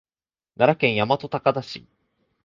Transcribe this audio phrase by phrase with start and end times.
[0.57, 1.85] 奈良県大和高田市